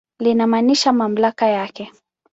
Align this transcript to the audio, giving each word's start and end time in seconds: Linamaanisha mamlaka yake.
Linamaanisha 0.19 0.93
mamlaka 0.93 1.47
yake. 1.51 1.91